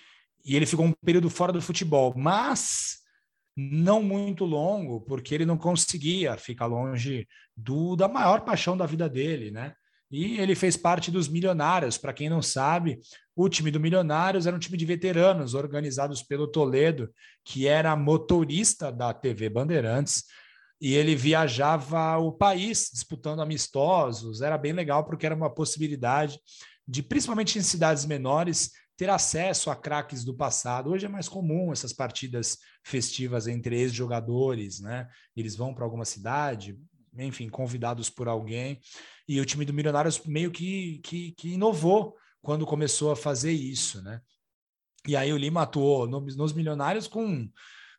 [0.45, 2.99] e, e ele ficou um período fora do futebol, mas
[3.57, 9.09] não muito longo, porque ele não conseguia ficar longe do da maior paixão da vida
[9.09, 9.75] dele, né?
[10.11, 11.99] e ele fez parte dos Milionários.
[11.99, 13.01] Para quem não sabe,
[13.35, 17.11] o time do Milionários era um time de veteranos organizados pelo Toledo,
[17.45, 20.25] que era motorista da TV Bandeirantes,
[20.81, 24.43] e ele viajava o país disputando amistosos.
[24.43, 26.39] Era bem legal porque era uma possibilidade
[26.87, 30.91] de, principalmente em cidades menores, ter acesso a craques do passado.
[30.91, 35.09] Hoje é mais comum essas partidas festivas entre ex-jogadores, né?
[35.37, 36.79] Eles vão para alguma cidade,
[37.19, 38.81] enfim, convidados por alguém.
[39.29, 44.03] E o time do Milionários meio que, que, que inovou quando começou a fazer isso,
[44.03, 44.21] né?
[45.07, 47.49] E aí o Lima atuou nos Milionários com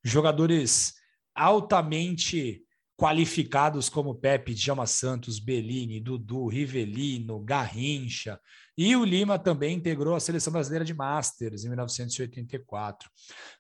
[0.04, 0.94] jogadores
[1.34, 2.64] altamente
[2.98, 8.40] qualificados como Pepe, Djalma Santos, Bellini, Dudu, Rivelino, Garrincha,
[8.76, 13.10] e o Lima também integrou a seleção brasileira de Masters em 1984.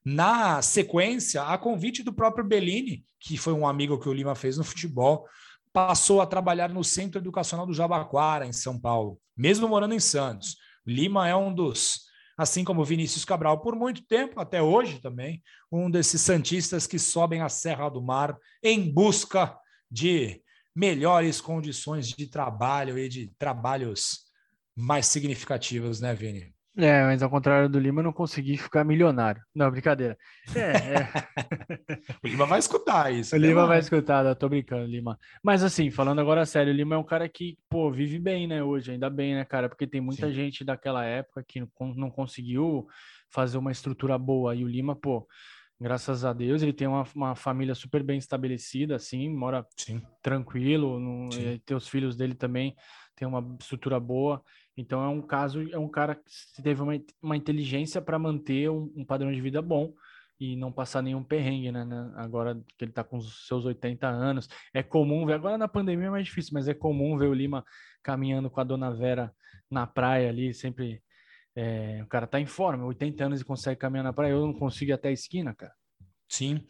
[0.03, 4.57] Na sequência, a convite do próprio Bellini, que foi um amigo que o Lima fez
[4.57, 5.27] no futebol,
[5.71, 10.55] passou a trabalhar no Centro Educacional do Jabaquara, em São Paulo, mesmo morando em Santos.
[10.85, 12.06] Lima é um dos,
[12.37, 17.41] assim como Vinícius Cabral, por muito tempo, até hoje também, um desses santistas que sobem
[17.41, 19.57] a Serra do Mar em busca
[19.89, 20.41] de
[20.75, 24.27] melhores condições de trabalho e de trabalhos
[24.75, 26.53] mais significativas, né, Vini?
[26.77, 29.41] É, mas ao contrário do Lima, eu não consegui ficar milionário.
[29.53, 30.15] Não, brincadeira.
[30.55, 30.59] É,
[30.93, 31.07] é.
[32.23, 33.35] o Lima vai escutar isso.
[33.35, 35.17] O Lima vai escutar, eu tô brincando, Lima.
[35.43, 38.63] Mas assim, falando agora sério, o Lima é um cara que, pô, vive bem, né,
[38.63, 39.67] hoje, ainda bem, né, cara?
[39.67, 40.33] Porque tem muita Sim.
[40.33, 41.59] gente daquela época que
[41.95, 42.87] não conseguiu
[43.29, 44.55] fazer uma estrutura boa.
[44.55, 45.27] E o Lima, pô,
[45.81, 49.99] graças a Deus, ele tem uma, uma família super bem estabelecida, assim, mora Sim.
[50.21, 51.29] tranquilo, no,
[51.65, 52.75] tem os filhos dele também
[53.17, 54.41] tem uma estrutura boa.
[54.77, 58.93] Então é um caso, é um cara que teve uma, uma inteligência para manter um,
[58.95, 59.91] um, padrão de vida bom
[60.39, 62.13] e não passar nenhum perrengue, né, né?
[62.15, 66.07] Agora que ele está com os seus 80 anos, é comum ver, agora na pandemia
[66.07, 67.65] é mais difícil, mas é comum ver o Lima
[68.03, 69.33] caminhando com a dona Vera
[69.69, 71.01] na praia ali, sempre.
[71.55, 74.53] É, o cara tá em forma, 80 anos e consegue caminhar na praia, eu não
[74.53, 75.73] consigo ir até a esquina, cara.
[76.29, 76.61] Sim,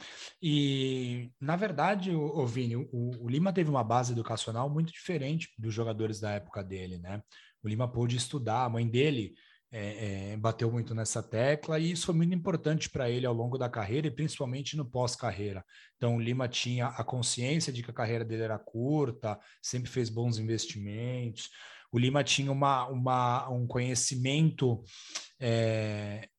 [0.42, 5.50] e na verdade, o, o Vini, o, o, Lima teve uma base educacional muito diferente
[5.58, 7.24] dos jogadores da época dele, né?
[7.68, 9.36] O Lima pôde estudar, a mãe dele
[9.70, 13.58] é, é, bateu muito nessa tecla e isso foi muito importante para ele ao longo
[13.58, 15.66] da carreira e principalmente no pós-carreira.
[15.98, 20.10] Então, o Lima tinha a consciência de que a carreira dele era curta, sempre fez
[20.10, 21.50] bons investimentos.
[21.92, 24.82] O Lima tinha uma, uma um conhecimento
[25.38, 26.30] é,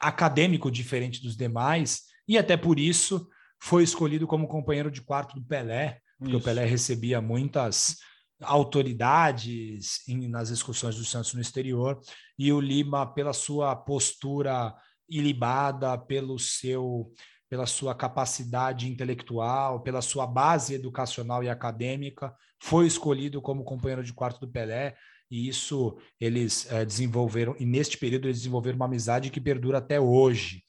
[0.00, 3.28] acadêmico diferente dos demais e até por isso
[3.62, 6.40] foi escolhido como companheiro de quarto do Pelé, porque isso.
[6.40, 7.98] o Pelé recebia muitas
[8.40, 12.00] autoridades em, nas excursões do Santos no exterior,
[12.38, 14.74] e o Lima, pela sua postura
[15.08, 17.12] ilibada, pelo seu
[17.48, 24.12] pela sua capacidade intelectual, pela sua base educacional e acadêmica, foi escolhido como companheiro de
[24.12, 24.94] quarto do Pelé,
[25.30, 29.98] e isso eles é, desenvolveram, e neste período eles desenvolveram uma amizade que perdura até
[29.98, 30.62] hoje.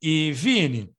[0.00, 0.94] E Vini,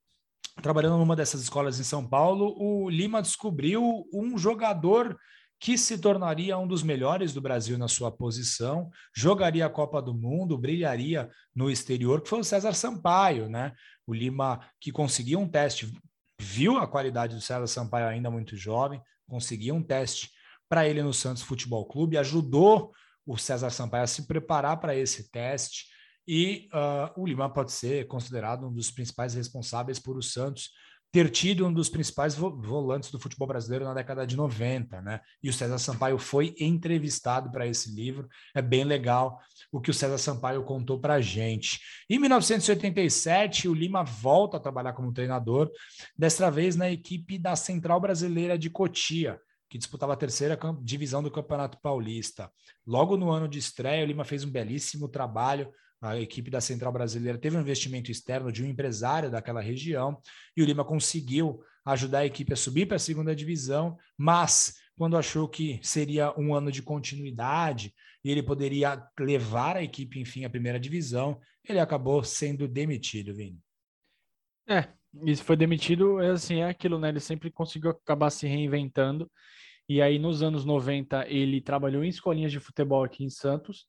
[0.61, 5.17] trabalhando numa dessas escolas em São Paulo, o Lima descobriu um jogador
[5.63, 10.13] que se tornaria um dos melhores do Brasil na sua posição, jogaria a Copa do
[10.13, 13.71] Mundo, brilharia no exterior, que foi o César Sampaio, né?
[14.05, 15.89] O Lima que conseguiu um teste,
[16.37, 20.29] viu a qualidade do César Sampaio ainda muito jovem, conseguiu um teste
[20.67, 22.91] para ele no Santos Futebol Clube, ajudou
[23.25, 25.85] o César Sampaio a se preparar para esse teste
[26.27, 30.71] e uh, o Lima pode ser considerado um dos principais responsáveis por o Santos
[31.13, 35.21] ter tido um dos principais vo volantes do futebol brasileiro na década de 90, né?
[35.43, 38.27] E o César Sampaio foi entrevistado para esse livro.
[38.55, 39.39] É bem legal
[39.71, 41.79] o que o César Sampaio contou para a gente.
[42.09, 45.69] Em 1987, o Lima volta a trabalhar como treinador,
[46.17, 51.29] desta vez na equipe da Central Brasileira de Cotia, que disputava a terceira divisão do
[51.29, 52.51] Campeonato Paulista.
[52.87, 55.71] Logo no ano de estreia, o Lima fez um belíssimo trabalho
[56.03, 60.21] a equipe da Central Brasileira teve um investimento externo de um empresário daquela região
[60.55, 65.15] e o Lima conseguiu ajudar a equipe a subir para a segunda divisão, mas quando
[65.15, 70.49] achou que seria um ano de continuidade e ele poderia levar a equipe, enfim, à
[70.49, 73.59] primeira divisão, ele acabou sendo demitido, Vini.
[74.67, 74.89] É,
[75.25, 77.09] isso foi demitido, é assim, é aquilo, né?
[77.09, 79.31] Ele sempre conseguiu acabar se reinventando.
[79.87, 83.85] E aí, nos anos 90, ele trabalhou em escolinhas de futebol aqui em Santos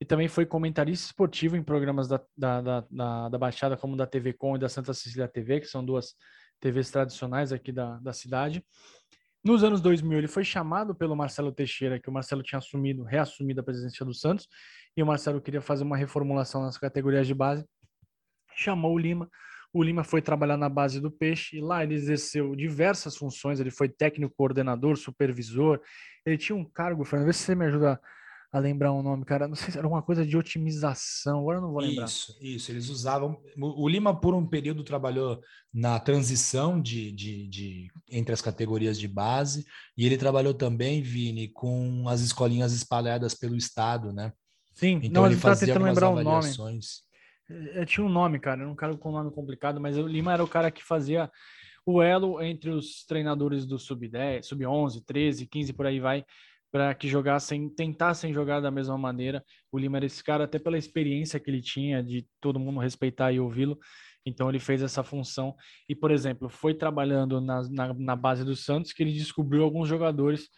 [0.00, 4.06] e também foi comentarista esportivo em programas da, da, da, da, da Baixada, como da
[4.06, 6.14] TV Com e da Santa Cecília TV, que são duas
[6.60, 8.64] TVs tradicionais aqui da, da cidade.
[9.42, 13.60] Nos anos 2000, ele foi chamado pelo Marcelo Teixeira, que o Marcelo tinha assumido, reassumido
[13.60, 14.48] a presidência do Santos,
[14.96, 17.64] e o Marcelo queria fazer uma reformulação nas categorias de base.
[18.54, 19.28] Chamou o Lima.
[19.72, 23.60] O Lima foi trabalhar na base do Peixe e lá ele exerceu diversas funções.
[23.60, 25.80] Ele foi técnico, coordenador, supervisor.
[26.24, 28.00] Ele tinha um cargo, Fernando, vê se você me ajuda
[28.50, 29.46] a lembrar um nome, cara.
[29.46, 32.06] Não sei se era uma coisa de otimização, agora eu não vou lembrar.
[32.06, 32.72] Isso, isso.
[32.72, 33.40] Eles usavam.
[33.56, 35.40] O Lima, por um período, trabalhou
[35.72, 41.48] na transição de, de, de, entre as categorias de base, e ele trabalhou também, Vini,
[41.48, 44.32] com as escolinhas espalhadas pelo estado, né?
[44.72, 46.48] Sim, então não, ele fazia tentando lembrar o nome.
[47.74, 50.32] Eu tinha um nome, cara, era um cara com um nome complicado, mas o Lima
[50.32, 51.30] era o cara que fazia
[51.84, 56.24] o elo entre os treinadores do sub-10, sub-11, 13, 15, por aí vai,
[56.70, 59.44] para que jogassem, tentassem jogar da mesma maneira.
[59.72, 63.32] O Lima era esse cara, até pela experiência que ele tinha de todo mundo respeitar
[63.32, 63.78] e ouvi-lo.
[64.24, 65.54] Então ele fez essa função
[65.88, 69.88] e, por exemplo, foi trabalhando na, na, na, base do Santos que ele descobriu alguns
[69.88, 70.48] jogadores.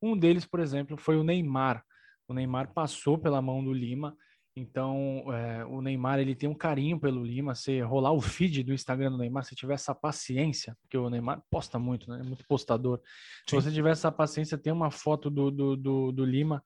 [0.00, 1.82] Um deles, por exemplo, foi o Neymar.
[2.28, 4.16] O Neymar passou pela mão do Lima
[4.56, 7.54] então, é, o Neymar ele tem um carinho pelo Lima.
[7.54, 11.42] Se rolar o feed do Instagram do Neymar, se tiver essa paciência, porque o Neymar
[11.50, 12.20] posta muito, né?
[12.20, 12.98] É muito postador.
[13.46, 16.64] Se você tiver essa paciência, tem uma foto do, do, do, do Lima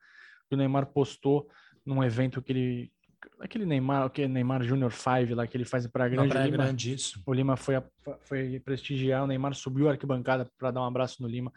[0.48, 1.48] que o Neymar postou
[1.84, 2.92] num evento que ele.
[3.40, 6.28] Aquele Neymar, que Neymar Junior 5 lá que ele faz para grande.
[6.28, 7.20] Praia Lima, grande isso.
[7.26, 7.74] O Lima foi,
[8.20, 11.52] foi prestigiar, o Neymar subiu a arquibancada para dar um abraço no Lima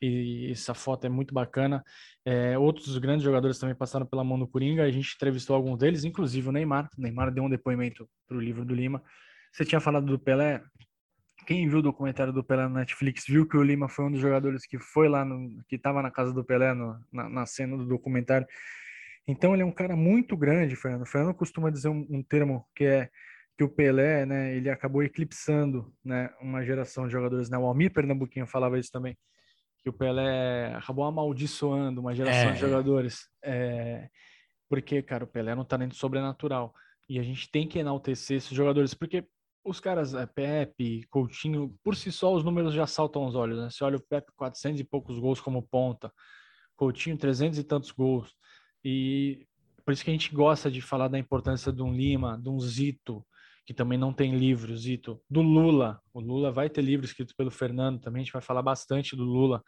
[0.00, 1.82] e essa foto é muito bacana.
[2.24, 6.04] É, outros grandes jogadores também passaram pela mão do Coringa, a gente entrevistou alguns deles,
[6.04, 6.88] inclusive o Neymar.
[6.96, 9.02] O Neymar deu um depoimento para o livro do Lima.
[9.52, 10.62] Você tinha falado do Pelé.
[11.46, 14.20] Quem viu o documentário do Pelé na Netflix viu que o Lima foi um dos
[14.20, 17.76] jogadores que foi lá, no, que estava na casa do Pelé no, na, na, cena
[17.76, 18.46] do documentário.
[19.26, 21.02] Então ele é um cara muito grande, Fernando.
[21.02, 23.08] O Fernando costuma dizer um, um termo que é
[23.56, 27.48] que o Pelé, né, ele acabou eclipsando, né, uma geração de jogadores.
[27.48, 27.56] Né?
[27.56, 29.16] O Almir Pernambuquinho falava isso também
[29.86, 32.52] que o Pelé acabou amaldiçoando uma geração é.
[32.54, 33.28] de jogadores.
[33.40, 34.08] É,
[34.68, 36.74] porque, cara, o Pelé não tá nem sobrenatural.
[37.08, 39.24] E a gente tem que enaltecer esses jogadores, porque
[39.64, 43.70] os caras, é, Pepe, Coutinho, por si só os números já saltam os olhos, né?
[43.70, 46.12] Você olha o Pepe, 400 e poucos gols como ponta,
[46.74, 48.34] Coutinho, 300 e tantos gols.
[48.84, 49.46] E
[49.84, 52.58] por isso que a gente gosta de falar da importância de um Lima, de um
[52.58, 53.24] Zito,
[53.66, 56.00] que também não tem livro, Zito, do Lula.
[56.14, 59.24] O Lula vai ter livro escrito pelo Fernando, também a gente vai falar bastante do
[59.24, 59.62] Lula,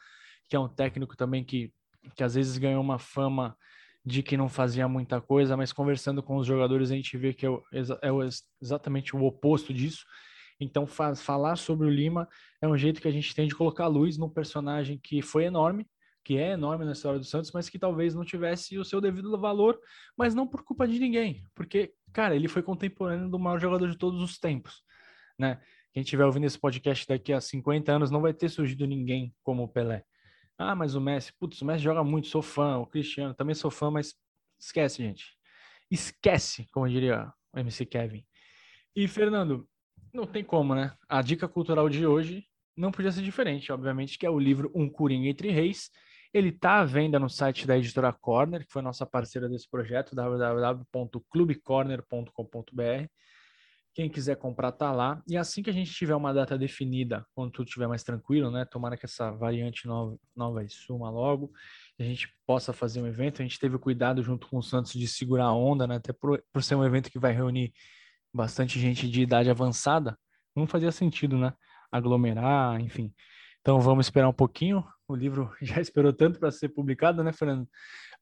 [0.49, 1.73] que é um técnico também que,
[2.17, 3.57] que às vezes ganhou uma fama
[4.05, 7.45] de que não fazia muita coisa, mas conversando com os jogadores a gente vê que
[7.45, 7.63] é, o,
[8.01, 8.21] é o,
[8.63, 10.05] exatamente o oposto disso.
[10.61, 12.29] Então, faz, falar sobre o Lima
[12.63, 15.87] é um jeito que a gente tem de colocar luz num personagem que foi enorme,
[16.29, 19.35] que é enorme na história do Santos, mas que talvez não tivesse o seu devido
[19.41, 19.81] valor,
[20.15, 23.97] mas não por culpa de ninguém, porque, cara, ele foi contemporâneo do maior jogador de
[23.97, 24.83] todos os tempos,
[25.39, 25.59] né?
[25.91, 29.63] Quem estiver ouvindo esse podcast daqui a 50 anos não vai ter surgido ninguém como
[29.63, 30.05] o Pelé.
[30.59, 33.71] Ah, mas o Messi, putz, o Messi joga muito, sou fã, o Cristiano também sou
[33.71, 34.15] fã, mas
[34.61, 35.35] esquece, gente.
[35.91, 38.23] Esquece, como diria o MC Kevin.
[38.95, 39.67] E, Fernando,
[40.13, 40.95] não tem como, né?
[41.09, 42.45] A dica cultural de hoje
[42.77, 45.91] não podia ser diferente, obviamente, que é o livro Um Coringa Entre Reis,
[46.33, 50.15] ele está à venda no site da editora Corner, que foi nossa parceira desse projeto,
[50.15, 53.07] www.clubecorner.com.br.
[53.95, 55.21] Quem quiser comprar tá lá.
[55.27, 58.65] E assim que a gente tiver uma data definida, quando tudo estiver mais tranquilo, né?
[58.65, 61.51] Tomara que essa variante nova, nova suma logo,
[61.99, 63.43] a gente possa fazer um evento.
[63.43, 65.97] A gente teve o cuidado junto com o Santos de segurar a onda, né?
[65.97, 67.73] Até por, por ser um evento que vai reunir
[68.33, 70.17] bastante gente de idade avançada,
[70.55, 71.53] não fazia sentido, né?
[71.91, 73.13] Aglomerar, enfim.
[73.61, 74.85] Então vamos esperar um pouquinho.
[75.07, 77.69] O livro já esperou tanto para ser publicado, né, Fernando?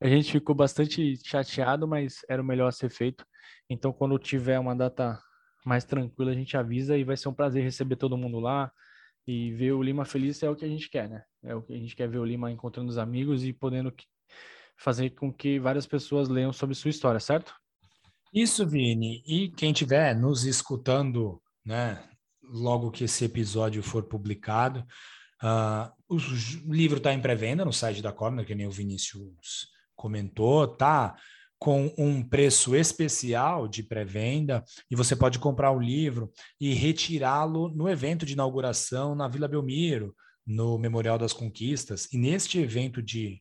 [0.00, 3.24] A gente ficou bastante chateado, mas era o melhor a ser feito.
[3.68, 5.18] Então, quando tiver uma data
[5.64, 8.70] mais tranquila, a gente avisa e vai ser um prazer receber todo mundo lá
[9.26, 11.24] e ver o Lima feliz é o que a gente quer, né?
[11.42, 13.92] É o que a gente quer ver o Lima encontrando os amigos e podendo
[14.76, 17.54] fazer com que várias pessoas leiam sobre sua história, certo?
[18.32, 19.22] Isso, Vini.
[19.26, 22.04] E quem estiver nos escutando, né,
[22.42, 24.84] logo que esse episódio for publicado,
[25.42, 30.66] Uh, o livro está em pré-venda no site da Corner, que nem o Vinícius comentou,
[30.68, 31.16] tá
[31.58, 37.88] com um preço especial de pré-venda e você pode comprar o livro e retirá-lo no
[37.88, 40.14] evento de inauguração na Vila Belmiro,
[40.46, 42.08] no Memorial das Conquistas.
[42.12, 43.40] E neste evento de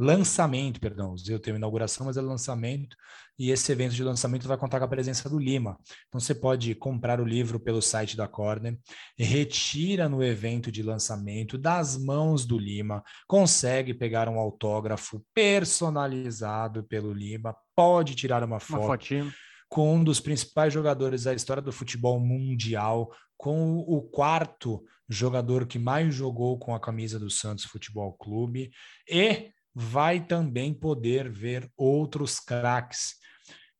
[0.00, 2.96] lançamento, perdão, eu tenho inauguração, mas é lançamento,
[3.38, 5.78] e esse evento de lançamento vai contar com a presença do Lima.
[6.08, 8.78] Então você pode comprar o livro pelo site da Corner,
[9.18, 17.12] retira no evento de lançamento das mãos do Lima, consegue pegar um autógrafo personalizado pelo
[17.12, 18.80] Lima, pode tirar uma foto.
[18.80, 19.32] Uma fotinha
[19.70, 25.78] com um dos principais jogadores da história do futebol mundial, com o quarto jogador que
[25.78, 28.70] mais jogou com a camisa do Santos Futebol Clube
[29.08, 33.18] e vai também poder ver outros craques.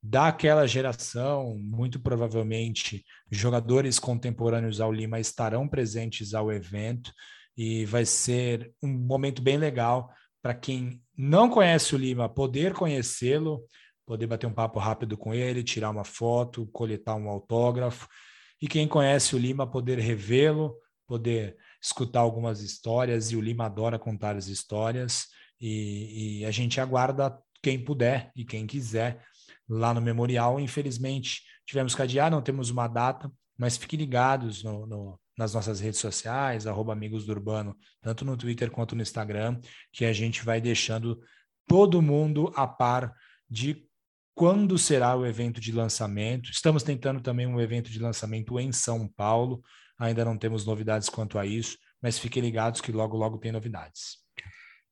[0.03, 7.13] daquela geração, muito provavelmente jogadores contemporâneos ao Lima estarão presentes ao evento
[7.55, 10.11] e vai ser um momento bem legal
[10.43, 13.63] para quem não conhece o Lima poder conhecê-lo,
[14.07, 18.09] poder bater um papo rápido com ele, tirar uma foto, coletar um autógrafo
[18.61, 20.75] e quem conhece o Lima poder revê-lo,
[21.07, 25.27] poder escutar algumas histórias e o Lima adora contar as histórias
[25.61, 29.23] e, e a gente aguarda quem puder e quem quiser
[29.69, 30.59] lá no memorial.
[30.59, 35.81] Infelizmente, tivemos que adiar, não temos uma data, mas fiquem ligados no, no, nas nossas
[35.81, 39.61] redes sociais, arroba Amigos do Urbano, tanto no Twitter quanto no Instagram,
[39.93, 41.21] que a gente vai deixando
[41.67, 43.15] todo mundo a par
[43.49, 43.87] de
[44.35, 46.51] quando será o evento de lançamento.
[46.51, 49.63] Estamos tentando também um evento de lançamento em São Paulo,
[49.99, 54.20] ainda não temos novidades quanto a isso, mas fiquem ligados que logo, logo tem novidades.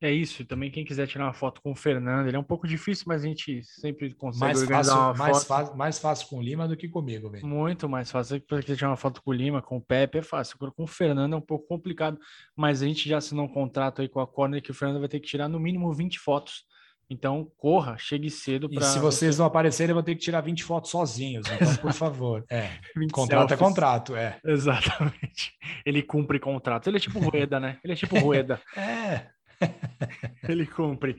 [0.01, 0.44] É isso.
[0.44, 3.24] Também quem quiser tirar uma foto com o Fernando, ele é um pouco difícil, mas
[3.24, 5.76] a gente sempre consegue mais organizar fácil, uma mais foto.
[5.76, 7.46] mais fácil com o Lima do que comigo, velho.
[7.46, 8.36] Muito mais fácil.
[8.36, 10.55] Se quiser tirar uma foto com o Lima, com o Pepe, é fácil.
[10.57, 12.18] Agora com o Fernando é um pouco complicado,
[12.57, 15.09] mas a gente já assinou um contrato aí com a Corner que o Fernando vai
[15.09, 16.64] ter que tirar no mínimo 20 fotos.
[17.11, 18.84] Então, corra, chegue cedo para.
[18.84, 19.40] E se vocês você...
[19.40, 21.46] não aparecerem, eu vou ter que tirar 20 fotos sozinhos.
[21.51, 22.44] Então, por favor.
[22.51, 22.68] É.
[23.11, 23.53] contrato selfies.
[23.53, 24.38] é contrato, é.
[24.44, 25.55] Exatamente.
[25.86, 26.86] Ele cumpre contrato.
[26.88, 27.78] Ele é tipo Rueda, né?
[27.82, 28.61] Ele é tipo Rueda.
[28.76, 29.26] é.
[30.48, 31.16] Ele cumpre.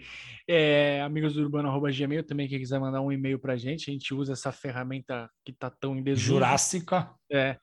[0.47, 4.13] É, amigos do Urbano.gmail, também quem quiser mandar um e-mail para a gente, a gente
[4.13, 6.33] usa essa ferramenta que está tão em desuso.
[6.33, 7.13] Jurássica.
[7.31, 7.57] É,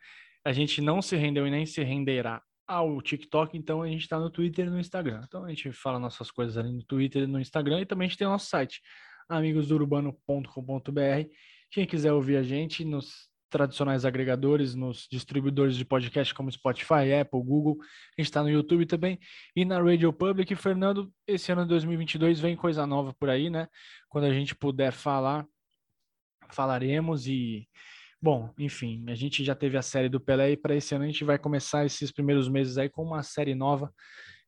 [0.45, 4.19] a gente não se rendeu e nem se renderá ao TikTok, então a gente está
[4.19, 5.23] no Twitter e no Instagram.
[5.25, 8.09] Então a gente fala nossas coisas ali no Twitter e no Instagram e também a
[8.09, 8.81] gente tem o nosso site,
[9.29, 11.31] amigosdourbano.com.br.
[11.71, 17.43] Quem quiser ouvir a gente nos tradicionais agregadores, nos distribuidores de podcast como Spotify, Apple,
[17.43, 17.77] Google.
[17.81, 19.19] A gente está no YouTube também
[19.55, 20.55] e na Radio Public.
[20.57, 23.69] Fernando, esse ano de 2022 vem coisa nova por aí, né?
[24.09, 25.47] Quando a gente puder falar,
[26.51, 27.69] falaremos e
[28.21, 31.07] Bom, enfim, a gente já teve a série do Pelé e para esse ano a
[31.07, 33.93] gente vai começar esses primeiros meses aí com uma série nova.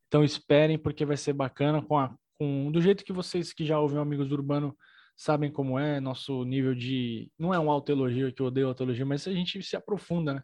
[0.06, 3.78] Então esperem porque vai ser bacana com a com do jeito que vocês que já
[3.78, 4.76] ouvem Amigos do Urbano
[5.18, 7.30] sabem como é nosso nível de.
[7.36, 10.42] Não é um autoelogio que eu odeio autoelogio, mas a gente se aprofunda né?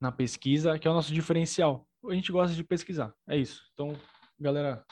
[0.00, 1.86] na pesquisa, que é o nosso diferencial.
[2.08, 3.62] A gente gosta de pesquisar, é isso.
[3.74, 3.94] Então,
[4.40, 4.82] galera,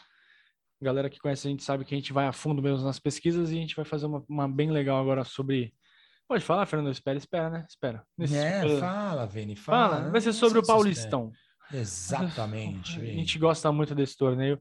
[0.81, 3.51] galera que conhece a gente sabe que a gente vai a fundo mesmo nas pesquisas
[3.51, 5.75] e a gente vai fazer uma, uma bem legal agora sobre.
[6.29, 6.93] Pode falar, Fernando?
[6.93, 7.67] Espera, espera, né?
[7.69, 8.05] Espera.
[8.17, 8.81] Nesse é, super...
[8.81, 9.97] fala, Vini, fala.
[9.97, 10.11] fala.
[10.11, 11.33] Vai ser sobre o Paulistão.
[11.73, 13.01] Exatamente.
[13.01, 14.61] A gente gosta muito desse torneio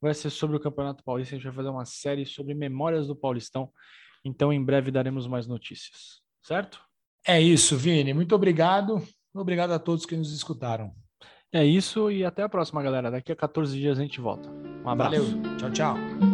[0.00, 1.34] vai ser sobre o Campeonato Paulista.
[1.34, 3.70] A gente vai fazer uma série sobre memórias do Paulistão.
[4.24, 6.80] Então, em breve daremos mais notícias, certo?
[7.26, 8.12] É isso, Vini.
[8.12, 9.02] Muito obrigado.
[9.34, 10.92] Obrigado a todos que nos escutaram.
[11.52, 13.10] É isso e até a próxima, galera.
[13.10, 14.48] Daqui a 14 dias a gente volta.
[14.50, 15.36] Um abraço.
[15.36, 15.56] Valeu.
[15.56, 16.29] Tchau, tchau.